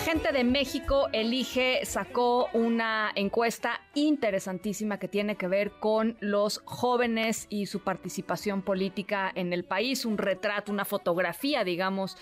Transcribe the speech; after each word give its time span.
Gente 0.00 0.32
de 0.32 0.44
México 0.44 1.08
elige, 1.12 1.84
sacó 1.84 2.48
una 2.54 3.10
encuesta 3.14 3.82
interesantísima 3.94 4.98
que 4.98 5.08
tiene 5.08 5.36
que 5.36 5.46
ver 5.46 5.72
con 5.72 6.16
los 6.20 6.62
jóvenes 6.64 7.46
y 7.50 7.66
su 7.66 7.80
participación 7.80 8.62
política 8.62 9.30
en 9.34 9.52
el 9.52 9.64
país, 9.64 10.06
un 10.06 10.16
retrato, 10.16 10.72
una 10.72 10.86
fotografía, 10.86 11.64
digamos, 11.64 12.16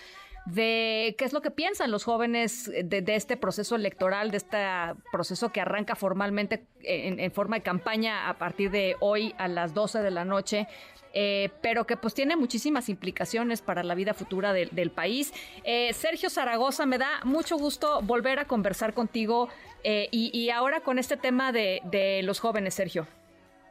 de 0.53 1.15
qué 1.17 1.25
es 1.25 1.33
lo 1.33 1.41
que 1.41 1.51
piensan 1.51 1.91
los 1.91 2.03
jóvenes 2.03 2.71
de, 2.71 3.01
de 3.01 3.15
este 3.15 3.37
proceso 3.37 3.75
electoral, 3.75 4.31
de 4.31 4.37
este 4.37 4.57
proceso 5.11 5.49
que 5.51 5.61
arranca 5.61 5.95
formalmente 5.95 6.65
en, 6.83 7.31
forma 7.31 7.57
de 7.57 7.63
campaña 7.63 8.29
a 8.29 8.37
partir 8.37 8.71
de 8.71 8.95
hoy 8.99 9.33
a 9.37 9.47
las 9.47 9.73
12 9.73 10.01
de 10.01 10.11
la 10.11 10.25
noche 10.25 10.67
eh, 11.11 11.49
pero 11.63 11.85
que 11.87 11.97
pues 11.97 12.13
tiene 12.13 12.35
muchísimas 12.35 12.87
implicaciones 12.87 13.63
para 13.63 13.81
la 13.81 13.95
vida 13.95 14.13
futura 14.13 14.53
de- 14.53 14.67
del 14.67 14.91
país. 14.91 15.33
Eh, 15.63 15.91
Sergio 15.93 16.29
Zaragoza, 16.29 16.85
me 16.85 16.99
da 16.99 17.09
mucho 17.23 17.57
gusto 17.57 18.01
volver 18.03 18.37
a 18.37 18.45
conversar 18.45 18.93
contigo 18.93 19.49
eh, 19.83 20.07
y, 20.11 20.49
ahora 20.51 20.81
con 20.81 20.99
este 20.99 21.17
tema 21.17 21.51
de 21.51 22.21
los 22.23 22.39
jóvenes, 22.39 22.75
Sergio. 22.75 23.07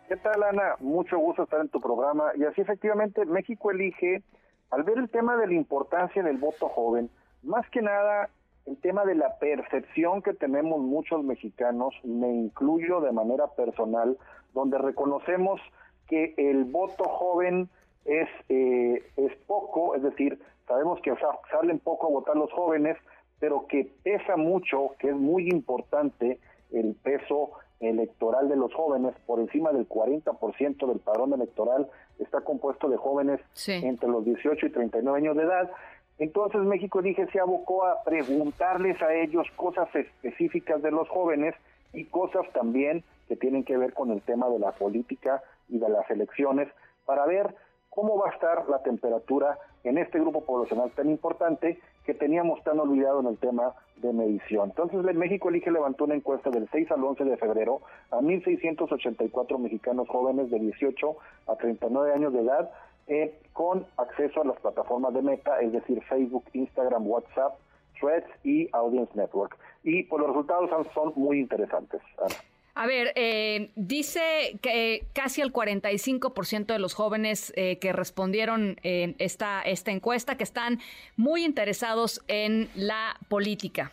¿Qué 0.08 0.16
tal, 0.16 0.42
Ana? 0.42 0.76
Mucho 0.80 1.18
gusto 1.18 1.42
estar 1.42 1.60
en 1.60 1.68
tu 1.68 1.80
programa. 1.80 2.32
Y 2.34 2.42
así 2.44 2.62
efectivamente, 2.62 3.26
México 3.26 3.70
elige, 3.70 4.22
al 4.70 4.82
ver 4.82 4.98
el 4.98 5.08
tema 5.10 5.36
de 5.36 5.46
la 5.46 5.54
importancia 5.54 6.22
del 6.22 6.36
voto 6.38 6.68
joven, 6.68 7.10
más 7.42 7.68
que 7.70 7.82
nada 7.82 8.30
el 8.66 8.76
tema 8.78 9.04
de 9.06 9.14
la 9.14 9.38
percepción 9.38 10.20
que 10.20 10.34
tenemos 10.34 10.80
muchos 10.80 11.24
mexicanos, 11.24 11.94
me 12.04 12.28
incluyo 12.28 13.00
de 13.00 13.12
manera 13.12 13.46
personal, 13.48 14.18
donde 14.52 14.76
reconocemos 14.76 15.58
que 16.06 16.34
el 16.36 16.64
voto 16.64 17.04
joven 17.04 17.68
es, 18.04 18.28
eh, 18.50 19.02
es 19.16 19.34
poco, 19.46 19.94
es 19.94 20.02
decir, 20.02 20.38
sabemos 20.66 21.00
que 21.00 21.14
sa- 21.16 21.38
salen 21.50 21.78
poco 21.78 22.08
a 22.08 22.10
votar 22.10 22.36
los 22.36 22.52
jóvenes, 22.52 22.98
pero 23.40 23.66
que 23.68 23.90
pesa 24.02 24.36
mucho, 24.36 24.90
que 24.98 25.08
es 25.10 25.16
muy 25.16 25.48
importante 25.48 26.38
el 26.72 26.94
peso 27.02 27.52
electoral 27.80 28.48
de 28.48 28.56
los 28.56 28.72
jóvenes, 28.74 29.14
por 29.26 29.40
encima 29.40 29.72
del 29.72 29.88
40% 29.88 30.86
del 30.86 30.98
padrón 30.98 31.32
electoral 31.32 31.88
está 32.18 32.40
compuesto 32.40 32.88
de 32.88 32.96
jóvenes 32.96 33.40
Sí. 33.52 33.72
entre 33.72 34.08
los 34.08 34.24
18 34.24 34.66
y 34.66 34.70
39 34.70 35.18
años 35.18 35.36
de 35.36 35.44
edad. 35.44 35.70
Entonces 36.18 36.60
México 36.62 37.00
dije 37.00 37.28
se 37.30 37.38
abocó 37.38 37.84
a 37.86 38.02
preguntarles 38.02 39.00
a 39.02 39.14
ellos 39.14 39.46
cosas 39.56 39.88
específicas 39.94 40.82
de 40.82 40.90
los 40.90 41.08
jóvenes 41.08 41.54
y 41.92 42.04
cosas 42.06 42.42
también 42.52 43.04
que 43.28 43.36
tienen 43.36 43.62
que 43.64 43.76
ver 43.76 43.92
con 43.94 44.10
el 44.10 44.20
tema 44.22 44.48
de 44.48 44.58
la 44.58 44.72
política 44.72 45.42
y 45.68 45.78
de 45.78 45.88
las 45.88 46.10
elecciones 46.10 46.68
para 47.06 47.24
ver 47.26 47.54
cómo 47.90 48.18
va 48.18 48.30
a 48.30 48.32
estar 48.32 48.68
la 48.68 48.82
temperatura 48.82 49.58
en 49.84 49.98
este 49.98 50.18
grupo 50.18 50.44
poblacional 50.44 50.90
tan 50.90 51.08
importante 51.08 51.78
que 52.08 52.14
teníamos 52.14 52.64
tan 52.64 52.80
olvidado 52.80 53.20
en 53.20 53.26
el 53.26 53.36
tema 53.36 53.74
de 53.96 54.14
medición. 54.14 54.70
Entonces, 54.70 55.14
México 55.14 55.50
Elige 55.50 55.70
levantó 55.70 56.04
una 56.04 56.14
encuesta 56.14 56.48
del 56.48 56.66
6 56.72 56.90
al 56.92 57.04
11 57.04 57.22
de 57.22 57.36
febrero 57.36 57.82
a 58.10 58.16
1.684 58.16 59.58
mexicanos 59.58 60.08
jóvenes 60.08 60.50
de 60.50 60.58
18 60.58 61.16
a 61.48 61.56
39 61.56 62.14
años 62.14 62.32
de 62.32 62.40
edad 62.40 62.70
eh, 63.08 63.38
con 63.52 63.84
acceso 63.98 64.40
a 64.40 64.46
las 64.46 64.58
plataformas 64.58 65.12
de 65.12 65.20
Meta, 65.20 65.60
es 65.60 65.70
decir, 65.70 66.02
Facebook, 66.04 66.44
Instagram, 66.54 67.06
WhatsApp, 67.06 67.58
Threads 68.00 68.30
y 68.42 68.70
Audience 68.72 69.12
Network. 69.14 69.58
Y 69.82 70.04
pues 70.04 70.20
los 70.22 70.30
resultados 70.30 70.70
son 70.94 71.12
muy 71.14 71.38
interesantes. 71.40 72.00
Ana. 72.16 72.36
A 72.80 72.86
ver, 72.86 73.12
eh, 73.16 73.70
dice 73.74 74.56
que 74.62 75.02
casi 75.12 75.40
el 75.40 75.52
45% 75.52 76.66
de 76.66 76.78
los 76.78 76.94
jóvenes 76.94 77.52
eh, 77.56 77.80
que 77.80 77.92
respondieron 77.92 78.76
en 78.84 79.16
esta, 79.18 79.62
esta 79.62 79.90
encuesta 79.90 80.36
que 80.36 80.44
están 80.44 80.78
muy 81.16 81.44
interesados 81.44 82.22
en 82.28 82.68
la 82.76 83.16
política. 83.28 83.90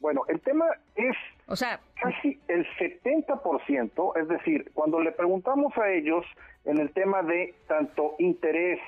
Bueno, 0.00 0.22
el 0.28 0.40
tema 0.40 0.64
es 0.96 1.14
O 1.46 1.56
sea, 1.56 1.78
casi 2.00 2.40
el 2.48 2.66
70%, 2.78 4.18
es 4.18 4.28
decir, 4.28 4.70
cuando 4.72 4.98
le 5.00 5.12
preguntamos 5.12 5.76
a 5.76 5.90
ellos 5.92 6.24
en 6.64 6.78
el 6.78 6.90
tema 6.94 7.22
de 7.22 7.54
tanto 7.68 8.14
interés 8.18 8.80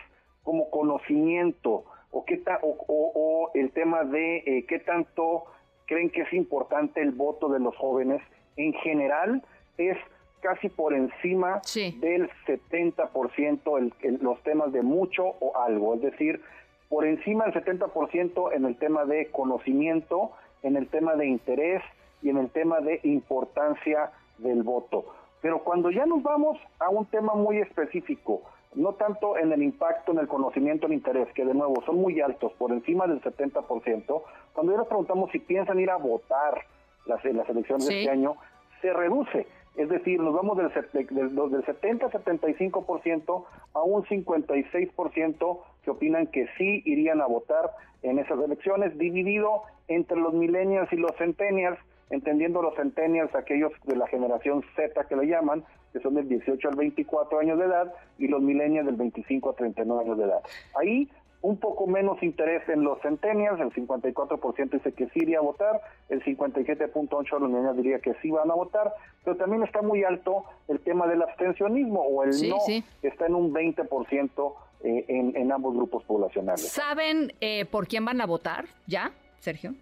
como 0.43 0.71
conocimiento 0.71 1.85
o 2.13 2.25
qué 2.25 2.39
ta- 2.39 2.61
o, 2.63 2.71
o- 2.89 3.13
o 3.15 3.51
el 3.53 3.73
tema 3.73 4.05
de 4.05 4.39
eh, 4.39 4.65
qué 4.67 4.79
tanto 4.79 5.45
creen 5.87 6.09
que 6.09 6.23
es 6.23 6.33
importante 6.33 7.03
el 7.03 7.11
voto 7.11 7.49
de 7.51 7.61
los 7.61 7.77
jóvenes, 7.77 8.23
en 8.57 8.73
general 8.75 9.43
es 9.79 9.97
casi 10.41 10.69
por 10.69 10.95
encima 10.95 11.61
Sí. 11.65 11.97
del 12.01 12.31
70% 12.47 13.79
el, 13.79 13.93
el- 14.03 14.19
los 14.23 14.41
temas 14.43 14.73
de 14.73 14.83
mucho 14.83 15.25
o 15.41 15.57
algo, 15.57 15.95
es 15.95 16.03
decir, 16.03 16.41
por 16.89 17.05
encima 17.07 17.45
del 17.47 17.55
70% 17.55 18.53
en 18.53 18.65
el 18.65 18.77
tema 18.77 19.05
de 19.05 19.27
conocimiento, 19.33 20.31
en 20.63 20.77
el 20.77 20.87
tema 20.89 21.15
de 21.17 21.27
interés 21.27 21.83
y 22.23 22.31
en 22.31 22.37
el 22.39 22.49
tema 22.51 22.81
de 22.81 23.01
importancia 23.03 24.11
del 24.39 24.63
voto. 24.63 25.05
Pero 25.43 25.61
cuando 25.65 25.91
ya 25.91 26.07
nos 26.07 26.23
vamos 26.23 26.59
a 26.79 26.89
un 26.89 27.07
tema 27.07 27.35
muy 27.35 27.59
específico, 27.59 28.43
no 28.75 28.93
tanto 28.93 29.37
en 29.39 29.53
el 29.53 29.63
impacto, 29.63 30.13
en 30.13 30.19
el 30.19 30.29
conocimiento, 30.29 30.87
en 30.87 30.93
el 30.93 30.99
interés, 30.99 31.29
que 31.35 31.45
de 31.45 31.55
nuevo 31.55 31.83
son 31.87 31.97
muy 31.97 32.21
altos, 32.21 32.53
por 32.59 32.71
encima 32.73 33.07
del 33.07 33.21
70%, 33.23 34.23
cuando 34.53 34.73
ya 34.73 34.79
nos 34.79 34.87
preguntamos 34.89 35.31
si 35.33 35.39
piensan 35.39 35.81
ir 35.81 35.91
a 35.91 35.97
votar 35.97 36.63
las, 37.07 37.25
las 37.25 37.49
elecciones 37.49 37.87
Sí. 37.87 37.95
de 37.95 38.01
este 38.01 38.11
año, 38.13 38.37
se 38.81 38.93
reduce. 38.93 39.47
Es 39.77 39.89
decir, 39.91 40.19
nos 40.21 40.33
vamos 40.35 40.57
del, 40.57 40.71
del, 40.93 41.35
del 41.35 41.65
70-75% 41.65 43.45
a 43.75 43.83
un 43.83 44.05
56% 44.05 45.59
que 45.83 45.91
opinan 45.91 46.27
que 46.29 46.47
sí 46.57 46.83
irían 46.85 47.21
a 47.21 47.27
votar 47.27 47.71
en 48.03 48.19
esas 48.19 48.39
elecciones, 48.43 48.97
dividido 48.99 49.63
entre 49.89 50.17
los 50.19 50.33
millennials 50.35 50.93
y 50.93 50.97
los 50.97 51.13
centennials, 51.17 51.79
entendiendo 52.11 52.63
los 52.63 52.75
centennials 52.77 53.35
aquellos 53.35 53.73
de 53.85 53.97
la 53.97 54.07
generación 54.07 54.63
Z 54.77 55.05
que 55.05 55.17
le 55.17 55.27
llaman, 55.27 55.65
que 55.93 56.01
son 56.01 56.15
del 56.15 56.29
18 56.29 56.69
al 56.69 56.77
24 56.77 57.39
años 57.39 57.59
de 57.59 57.65
edad, 57.67 57.93
y 58.19 58.29
los 58.29 58.41
millennials 58.43 58.87
del 58.87 58.97
25 58.97 59.51
a 59.51 59.55
39 59.55 60.05
años 60.05 60.19
de 60.19 60.25
edad. 60.25 60.41
Ahí 60.79 61.09
un 61.47 61.59
poco 61.59 61.87
menos 61.87 62.21
interés 62.25 62.69
en 62.69 62.83
los 62.83 63.01
centennials, 63.03 63.61
el 63.61 63.73
54% 63.73 64.71
dice 64.71 64.93
que 64.93 65.07
sí 65.11 65.21
iría 65.21 65.39
a 65.39 65.43
votar, 65.43 65.81
el 66.09 66.21
57.8% 66.25 67.35
de 67.35 67.41
los 67.41 67.49
millennials 67.49 67.77
diría 67.77 68.01
que 68.01 68.15
sí 68.21 68.33
van 68.33 68.51
a 68.51 68.55
votar, 68.55 68.93
pero 69.25 69.37
también 69.37 69.63
está 69.63 69.81
muy 69.81 70.03
alto 70.03 70.45
el 70.67 70.81
tema 70.81 71.07
del 71.07 71.23
abstencionismo 71.23 72.01
o 72.01 72.25
el 72.25 72.33
Sí, 72.33 72.51
no, 72.51 72.59
sí. 72.59 72.83
está 73.01 73.27
en 73.27 73.37
un 73.37 73.55
20% 73.55 74.55
eh, 74.83 75.05
en, 75.07 75.37
en 75.37 75.53
ambos 75.53 75.77
grupos 75.77 76.03
poblacionales. 76.03 76.69
¿saben 76.69 77.33
eh, 77.41 77.65
por 77.67 77.87
quién 77.87 78.05
van 78.05 78.21
a 78.21 78.27
votar 78.27 78.65
ya, 78.89 79.13
Sergio? 79.39 79.73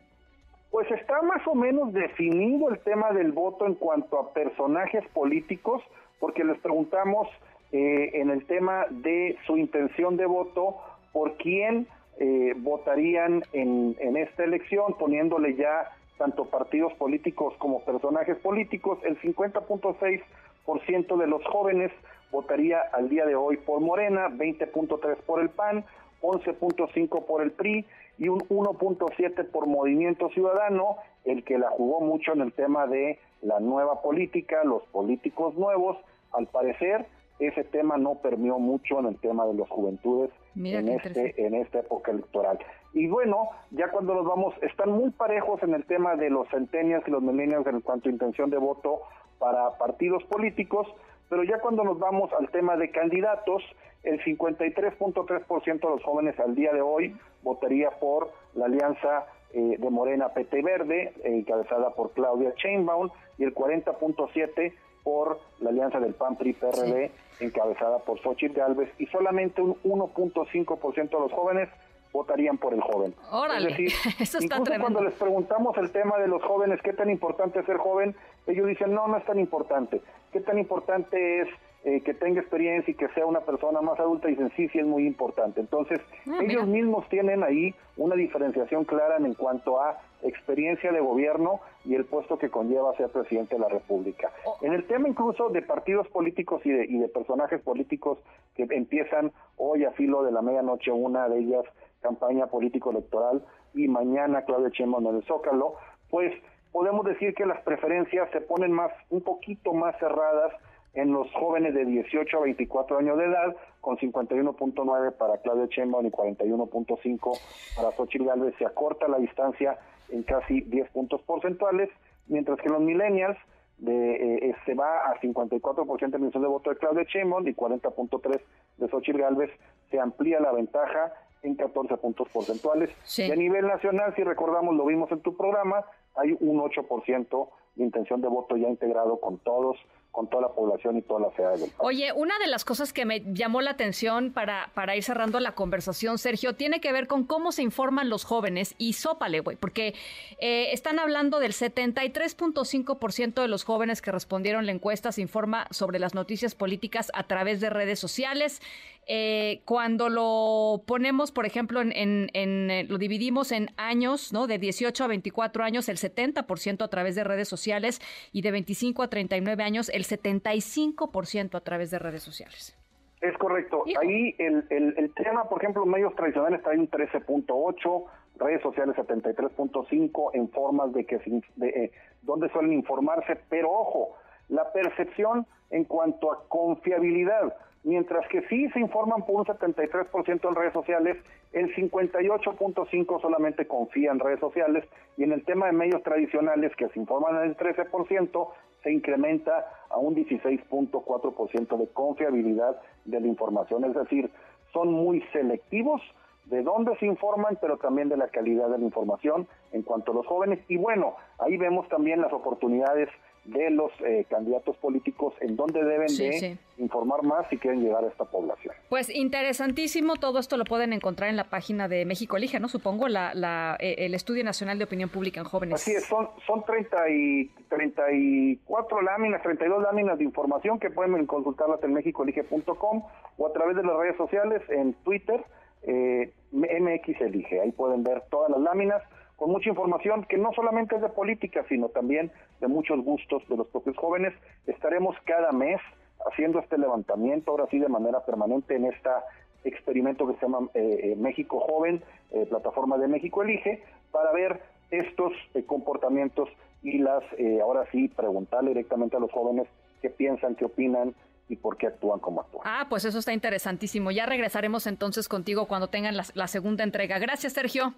Pues 0.70 0.90
está 0.90 1.22
más 1.22 1.46
o 1.46 1.54
menos 1.54 1.94
definido 1.94 2.68
el 2.68 2.78
tema 2.80 3.10
del 3.12 3.32
voto 3.32 3.64
en 3.64 3.74
cuanto 3.76 4.18
a 4.18 4.34
personajes 4.34 5.02
políticos, 5.14 5.82
porque 6.20 6.44
les 6.44 6.58
preguntamos 6.58 7.26
eh, 7.72 8.20
en 8.20 8.28
el 8.28 8.44
tema 8.44 8.84
de 8.90 9.38
su 9.46 9.56
intención 9.56 10.18
de 10.18 10.26
voto 10.26 10.76
por 11.14 11.36
quién 11.36 11.86
eh, 12.18 12.52
votarían 12.56 13.44
en, 13.52 13.96
en 14.00 14.16
esta 14.16 14.42
elección, 14.44 14.94
poniéndole 14.98 15.54
ya 15.54 15.92
tanto 16.18 16.44
partidos 16.46 16.92
políticos 16.94 17.54
como 17.58 17.84
personajes 17.84 18.36
políticos. 18.38 18.98
El 19.04 19.16
50.6% 19.20 21.16
de 21.16 21.26
los 21.28 21.44
jóvenes 21.46 21.92
votaría 22.32 22.80
al 22.92 23.08
día 23.08 23.26
de 23.26 23.36
hoy 23.36 23.56
por 23.58 23.80
Morena, 23.80 24.28
20.3 24.28 25.16
por 25.18 25.40
el 25.40 25.50
PAN, 25.50 25.84
11.5 26.20 27.24
por 27.24 27.42
el 27.42 27.52
PRI 27.52 27.86
y 28.18 28.28
un 28.28 28.40
1.7 28.40 29.48
por 29.50 29.66
Movimiento 29.66 30.28
Ciudadano, 30.30 30.96
el 31.24 31.44
que 31.44 31.58
la 31.58 31.70
jugó 31.70 32.00
mucho 32.00 32.32
en 32.32 32.40
el 32.40 32.52
tema 32.52 32.88
de 32.88 33.20
la 33.40 33.60
nueva 33.60 34.02
política, 34.02 34.64
los 34.64 34.82
políticos 34.88 35.54
nuevos. 35.54 35.96
Al 36.32 36.48
parecer, 36.48 37.06
ese 37.38 37.64
tema 37.64 37.96
no 37.96 38.16
permeó 38.16 38.58
mucho 38.58 39.00
en 39.00 39.06
el 39.06 39.18
tema 39.18 39.46
de 39.46 39.54
las 39.54 39.68
juventudes 39.68 40.30
Mira 40.54 40.78
en, 40.78 40.88
este, 40.88 41.46
en 41.46 41.54
esta 41.54 41.80
época 41.80 42.12
electoral. 42.12 42.58
Y 42.92 43.08
bueno, 43.08 43.48
ya 43.72 43.90
cuando 43.90 44.14
nos 44.14 44.24
vamos, 44.24 44.54
están 44.62 44.92
muy 44.92 45.10
parejos 45.10 45.62
en 45.62 45.74
el 45.74 45.84
tema 45.84 46.14
de 46.14 46.30
los 46.30 46.48
centennials 46.48 47.06
y 47.08 47.10
los 47.10 47.22
millennials 47.22 47.66
en 47.66 47.80
cuanto 47.80 48.08
a 48.08 48.12
intención 48.12 48.50
de 48.50 48.58
voto 48.58 49.00
para 49.38 49.76
partidos 49.78 50.22
políticos, 50.24 50.86
pero 51.28 51.42
ya 51.42 51.58
cuando 51.58 51.82
nos 51.82 51.98
vamos 51.98 52.32
al 52.38 52.48
tema 52.50 52.76
de 52.76 52.90
candidatos, 52.90 53.62
el 54.04 54.22
53.3% 54.22 55.80
de 55.80 55.88
los 55.88 56.02
jóvenes 56.04 56.38
al 56.38 56.54
día 56.54 56.72
de 56.72 56.82
hoy 56.82 57.16
votaría 57.42 57.90
por 57.90 58.30
la 58.54 58.66
alianza 58.66 59.26
eh, 59.52 59.76
de 59.78 59.90
Morena 59.90 60.28
PT 60.28 60.62
Verde, 60.62 61.14
encabezada 61.24 61.90
por 61.90 62.12
Claudia 62.12 62.54
Chainbaum, 62.56 63.10
y 63.38 63.44
el 63.44 63.54
40.7 63.54 64.72
por 65.04 65.38
la 65.60 65.70
alianza 65.70 66.00
del 66.00 66.14
PAN 66.14 66.36
PRI 66.36 66.54
PRD, 66.54 67.10
encabezada 67.40 67.98
por 68.00 68.18
Xochitl 68.20 68.58
Gálvez, 68.58 68.90
y 68.98 69.06
solamente 69.06 69.60
un 69.62 69.74
1.5% 69.84 71.10
de 71.10 71.20
los 71.20 71.32
jóvenes 71.32 71.68
votarían 72.12 72.58
por 72.58 72.72
el 72.72 72.80
joven. 72.80 73.14
Órale, 73.30 73.70
es 73.70 73.76
decir, 73.76 73.92
eso 74.20 74.38
está 74.38 74.56
incluso 74.56 74.62
tremendo. 74.64 74.82
cuando 74.84 75.02
les 75.02 75.14
preguntamos 75.18 75.76
el 75.78 75.90
tema 75.90 76.16
de 76.18 76.28
los 76.28 76.42
jóvenes, 76.42 76.80
qué 76.82 76.92
tan 76.92 77.10
importante 77.10 77.60
es 77.60 77.66
ser 77.66 77.76
joven, 77.76 78.14
ellos 78.46 78.66
dicen, 78.66 78.94
no, 78.94 79.06
no 79.08 79.16
es 79.18 79.24
tan 79.24 79.38
importante. 79.38 80.00
¿Qué 80.32 80.40
tan 80.40 80.58
importante 80.58 81.40
es 81.42 81.48
eh, 81.84 82.00
que 82.02 82.14
tenga 82.14 82.40
experiencia 82.40 82.90
y 82.92 82.94
que 82.94 83.08
sea 83.08 83.26
una 83.26 83.40
persona 83.40 83.80
más 83.80 83.98
adulta? 84.00 84.28
Dicen, 84.28 84.50
sí, 84.56 84.68
sí 84.68 84.78
es 84.78 84.86
muy 84.86 85.06
importante. 85.06 85.60
Entonces, 85.60 86.00
Ah, 86.28 86.38
ellos 86.40 86.46
mira. 86.46 86.66
mismos 86.66 87.08
tienen 87.08 87.42
ahí 87.42 87.74
una 87.96 88.14
diferenciación 88.14 88.84
clara 88.84 89.16
en 89.18 89.34
cuanto 89.34 89.80
a 89.80 89.98
experiencia 90.24 90.90
de 90.90 91.00
gobierno 91.00 91.60
y 91.84 91.94
el 91.94 92.04
puesto 92.04 92.38
que 92.38 92.50
conlleva 92.50 92.96
ser 92.96 93.10
presidente 93.10 93.54
de 93.54 93.60
la 93.60 93.68
República. 93.68 94.32
Oh. 94.44 94.56
En 94.62 94.72
el 94.72 94.86
tema 94.86 95.08
incluso 95.08 95.50
de 95.50 95.62
partidos 95.62 96.08
políticos 96.08 96.62
y 96.64 96.70
de, 96.70 96.84
y 96.86 96.98
de 96.98 97.08
personajes 97.08 97.60
políticos 97.60 98.18
que 98.56 98.66
empiezan 98.70 99.32
hoy 99.56 99.84
a 99.84 99.92
filo 99.92 100.22
de 100.22 100.32
la 100.32 100.42
medianoche, 100.42 100.90
una 100.90 101.28
de 101.28 101.38
ellas 101.38 101.64
campaña 102.00 102.46
político-electoral 102.46 103.42
y 103.74 103.88
mañana 103.88 104.44
Claudia 104.44 104.68
Sheinbaum 104.68 105.08
en 105.08 105.16
el 105.16 105.24
Zócalo, 105.24 105.74
pues 106.10 106.32
podemos 106.70 107.04
decir 107.06 107.34
que 107.34 107.46
las 107.46 107.60
preferencias 107.62 108.30
se 108.30 108.40
ponen 108.40 108.72
más 108.72 108.92
un 109.08 109.22
poquito 109.22 109.72
más 109.72 109.98
cerradas 109.98 110.52
en 110.94 111.12
los 111.12 111.30
jóvenes 111.32 111.74
de 111.74 111.84
18 111.84 112.36
a 112.36 112.40
24 112.42 112.98
años 112.98 113.18
de 113.18 113.24
edad, 113.24 113.56
con 113.80 113.96
51.9 113.98 115.12
para 115.12 115.38
Claudia 115.38 115.66
Sheinbaum 115.66 116.06
y 116.06 116.10
41.5 116.10 117.38
para 117.76 117.90
Xochitl 117.92 118.26
Gálvez, 118.26 118.54
se 118.58 118.64
acorta 118.64 119.08
la 119.08 119.18
distancia 119.18 119.78
en 120.10 120.22
casi 120.22 120.60
10 120.62 120.90
puntos 120.90 121.20
porcentuales, 121.22 121.90
mientras 122.28 122.58
que 122.60 122.68
los 122.68 122.80
millennials 122.80 123.36
de, 123.78 124.12
eh, 124.12 124.50
eh, 124.50 124.54
se 124.64 124.74
va 124.74 125.10
a 125.10 125.20
54% 125.20 126.10
de 126.10 126.16
emisión 126.16 126.42
de 126.42 126.48
voto 126.48 126.70
de 126.70 126.76
Claudia 126.76 127.04
Sheinbaum 127.04 127.46
y 127.48 127.54
40.3 127.54 128.40
de 128.78 128.88
Xochitl 128.88 129.18
Gálvez, 129.18 129.50
se 129.90 129.98
amplía 129.98 130.38
la 130.38 130.52
ventaja 130.52 131.12
en 131.42 131.56
14 131.56 131.96
puntos 131.96 132.28
porcentuales. 132.30 132.90
Sí. 133.02 133.24
Y 133.24 133.32
a 133.32 133.36
nivel 133.36 133.66
nacional, 133.66 134.14
si 134.14 134.22
recordamos, 134.22 134.74
lo 134.76 134.86
vimos 134.86 135.10
en 135.12 135.20
tu 135.20 135.36
programa, 135.36 135.84
hay 136.14 136.36
un 136.40 136.60
8% 136.60 137.48
de 137.74 137.84
intención 137.84 138.20
de 138.20 138.28
voto 138.28 138.56
ya 138.56 138.68
integrado 138.68 139.20
con 139.20 139.38
todos, 139.38 139.76
con 140.14 140.30
toda 140.30 140.42
la 140.42 140.48
población 140.48 140.96
y 140.96 141.02
todas 141.02 141.24
las 141.24 141.34
ciudades 141.34 141.60
del 141.60 141.70
país. 141.70 141.80
Oye, 141.80 142.12
una 142.12 142.38
de 142.38 142.46
las 142.46 142.64
cosas 142.64 142.92
que 142.92 143.04
me 143.04 143.20
llamó 143.34 143.60
la 143.62 143.72
atención 143.72 144.32
para, 144.32 144.70
para 144.72 144.94
ir 144.94 145.02
cerrando 145.02 145.40
la 145.40 145.56
conversación, 145.56 146.18
Sergio, 146.18 146.54
tiene 146.54 146.80
que 146.80 146.92
ver 146.92 147.08
con 147.08 147.24
cómo 147.24 147.50
se 147.50 147.62
informan 147.62 148.08
los 148.08 148.24
jóvenes 148.24 148.76
y 148.78 148.92
sópale, 148.92 149.40
güey, 149.40 149.56
porque 149.56 149.94
eh, 150.38 150.68
están 150.70 151.00
hablando 151.00 151.40
del 151.40 151.52
73.5% 151.52 153.42
de 153.42 153.48
los 153.48 153.64
jóvenes 153.64 154.00
que 154.00 154.12
respondieron 154.12 154.66
la 154.66 154.72
encuesta 154.72 155.10
se 155.10 155.20
informa 155.20 155.66
sobre 155.70 155.98
las 155.98 156.14
noticias 156.14 156.54
políticas 156.54 157.10
a 157.14 157.24
través 157.24 157.60
de 157.60 157.70
redes 157.70 157.98
sociales. 157.98 158.62
Eh, 159.06 159.60
cuando 159.66 160.08
lo 160.08 160.82
ponemos, 160.86 161.30
por 161.30 161.44
ejemplo, 161.44 161.82
en, 161.82 162.30
eh, 162.32 162.86
lo 162.88 162.96
dividimos 162.96 163.52
en 163.52 163.70
años, 163.76 164.32
¿no? 164.32 164.46
De 164.46 164.58
18 164.58 165.04
a 165.04 165.06
24 165.06 165.62
años, 165.62 165.88
el 165.88 165.98
70% 165.98 166.84
a 166.84 166.88
través 166.88 167.14
de 167.14 167.24
redes 167.24 167.48
sociales 167.48 168.00
y 168.32 168.40
de 168.40 168.50
25 168.50 169.02
a 169.02 169.08
39 169.08 169.62
años, 169.62 169.90
el 169.90 170.03
75% 170.04 171.54
a 171.54 171.60
través 171.60 171.90
de 171.90 171.98
redes 171.98 172.22
sociales. 172.22 172.76
Es 173.20 173.36
correcto. 173.38 173.84
Hijo. 173.86 174.00
Ahí 174.00 174.34
el, 174.38 174.66
el, 174.70 174.94
el 174.98 175.14
tema, 175.14 175.48
por 175.48 175.62
ejemplo, 175.62 175.86
medios 175.86 176.14
tradicionales 176.14 176.62
trae 176.62 176.78
un 176.78 176.90
13.8, 176.90 178.04
redes 178.36 178.62
sociales 178.62 178.96
73.5 178.96 180.30
en 180.34 180.48
formas 180.50 180.92
de 180.92 181.06
que 181.06 181.18
de, 181.56 181.68
eh, 181.68 181.92
donde 182.22 182.48
suelen 182.50 182.72
informarse, 182.72 183.38
pero 183.48 183.70
ojo, 183.70 184.16
la 184.48 184.72
percepción 184.72 185.46
en 185.70 185.84
cuanto 185.84 186.32
a 186.32 186.48
confiabilidad, 186.48 187.56
mientras 187.82 188.26
que 188.28 188.42
sí 188.48 188.68
se 188.70 188.80
informan 188.80 189.24
por 189.24 189.36
un 189.36 189.44
73% 189.44 190.48
en 190.48 190.54
redes 190.54 190.72
sociales, 190.72 191.16
el 191.52 191.74
58.5 191.74 193.20
solamente 193.20 193.66
confía 193.66 194.10
en 194.10 194.18
redes 194.18 194.40
sociales. 194.40 194.84
Y 195.16 195.24
en 195.24 195.32
el 195.32 195.44
tema 195.44 195.66
de 195.66 195.72
medios 195.72 196.02
tradicionales 196.02 196.74
que 196.76 196.88
se 196.88 196.98
informan 196.98 197.36
en 197.36 197.50
el 197.50 197.56
13% 197.56 198.48
se 198.82 198.92
incrementa 198.92 199.64
a 199.88 199.98
un 199.98 200.14
16.4% 200.14 201.78
de 201.78 201.88
confiabilidad 201.88 202.80
de 203.04 203.20
la 203.20 203.26
información, 203.26 203.84
es 203.84 203.94
decir, 203.94 204.30
son 204.72 204.92
muy 204.92 205.22
selectivos 205.32 206.02
de 206.46 206.62
dónde 206.62 206.94
se 206.98 207.06
informan, 207.06 207.56
pero 207.60 207.78
también 207.78 208.08
de 208.08 208.18
la 208.18 208.28
calidad 208.28 208.68
de 208.68 208.78
la 208.78 208.84
información 208.84 209.48
en 209.72 209.82
cuanto 209.82 210.12
a 210.12 210.14
los 210.16 210.26
jóvenes. 210.26 210.58
Y 210.68 210.76
bueno, 210.76 211.14
ahí 211.38 211.56
vemos 211.56 211.88
también 211.88 212.20
las 212.20 212.32
oportunidades 212.32 213.08
de 213.44 213.70
los 213.70 213.90
eh, 214.00 214.24
candidatos 214.30 214.76
políticos 214.78 215.34
en 215.40 215.56
donde 215.56 215.84
deben 215.84 216.08
Sí, 216.08 216.24
de 216.26 216.32
sí. 216.32 216.58
informar 216.78 217.22
más 217.22 217.46
si 217.50 217.58
quieren 217.58 217.82
llegar 217.82 218.02
a 218.04 218.08
esta 218.08 218.24
población. 218.24 218.74
Pues 218.88 219.14
interesantísimo, 219.14 220.16
todo 220.16 220.38
esto 220.38 220.56
lo 220.56 220.64
pueden 220.64 220.92
encontrar 220.92 221.28
en 221.28 221.36
la 221.36 221.44
página 221.44 221.86
de 221.88 222.06
México 222.06 222.36
Elige, 222.36 222.58
¿no? 222.58 222.68
Supongo, 222.68 223.06
la, 223.08 223.34
la, 223.34 223.76
eh, 223.80 223.96
el 223.98 224.14
Estudio 224.14 224.44
Nacional 224.44 224.78
de 224.78 224.84
Opinión 224.84 225.10
Pública 225.10 225.40
en 225.40 225.46
Jóvenes. 225.46 225.74
Así 225.74 225.92
es, 225.92 226.04
son, 226.04 226.28
son 226.46 226.64
30 226.64 227.10
y, 227.10 227.50
34 227.68 229.02
láminas, 229.02 229.42
32 229.42 229.82
láminas 229.82 230.18
de 230.18 230.24
información 230.24 230.78
que 230.78 230.90
pueden 230.90 231.26
consultarlas 231.26 231.82
en 231.82 231.92
mexicoelige.com 231.92 233.02
o 233.36 233.46
a 233.46 233.52
través 233.52 233.76
de 233.76 233.82
las 233.82 233.96
redes 233.96 234.16
sociales 234.16 234.62
en 234.70 234.94
Twitter, 235.04 235.44
eh, 235.82 236.32
MX 236.52 237.20
Elige. 237.20 237.60
Ahí 237.60 237.72
pueden 237.72 238.04
ver 238.04 238.22
todas 238.30 238.50
las 238.50 238.60
láminas 238.60 239.02
con 239.36 239.50
mucha 239.50 239.68
información 239.68 240.24
que 240.24 240.38
no 240.38 240.52
solamente 240.52 240.96
es 240.96 241.02
de 241.02 241.08
política, 241.08 241.64
sino 241.68 241.88
también 241.88 242.30
de 242.60 242.68
muchos 242.68 243.00
gustos 243.04 243.42
de 243.48 243.56
los 243.56 243.66
propios 243.68 243.96
jóvenes. 243.96 244.32
Estaremos 244.66 245.16
cada 245.24 245.52
mes 245.52 245.80
haciendo 246.26 246.60
este 246.60 246.78
levantamiento, 246.78 247.50
ahora 247.50 247.66
sí 247.70 247.78
de 247.78 247.88
manera 247.88 248.24
permanente 248.24 248.76
en 248.76 248.86
esta 248.86 249.24
experimento 249.64 250.26
que 250.26 250.34
se 250.34 250.42
llama 250.42 250.68
eh, 250.74 251.00
eh, 251.02 251.16
México 251.16 251.60
Joven, 251.60 252.02
eh, 252.30 252.46
plataforma 252.46 252.98
de 252.98 253.08
México 253.08 253.42
Elige, 253.42 253.82
para 254.12 254.32
ver 254.32 254.60
estos 254.90 255.32
eh, 255.54 255.64
comportamientos 255.64 256.48
y 256.82 256.98
las, 256.98 257.24
ahora 257.62 257.86
sí, 257.90 258.08
preguntarle 258.08 258.68
directamente 258.70 259.16
a 259.16 259.20
los 259.20 259.32
jóvenes 259.32 259.66
qué 260.02 260.10
piensan, 260.10 260.54
qué 260.54 260.66
opinan 260.66 261.14
y 261.48 261.56
por 261.56 261.78
qué 261.78 261.86
actúan 261.86 262.20
como 262.20 262.42
actúan. 262.42 262.62
Ah, 262.66 262.86
pues 262.90 263.06
eso 263.06 263.18
está 263.18 263.32
interesantísimo. 263.32 264.10
Ya 264.10 264.26
regresaremos 264.26 264.86
entonces 264.86 265.26
contigo 265.26 265.66
cuando 265.66 265.88
tengan 265.88 266.14
la 266.14 266.46
segunda 266.46 266.84
entrega. 266.84 267.18
Gracias, 267.18 267.54
Sergio. 267.54 267.94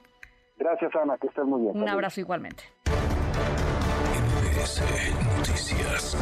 Gracias, 0.59 0.95
Ana, 0.97 1.17
que 1.19 1.27
estés 1.27 1.45
muy 1.45 1.63
bien. 1.63 1.77
Un 1.77 1.89
abrazo 1.89 2.21
igualmente. 2.21 2.65
MBS 4.17 4.83
Noticias. 5.39 6.17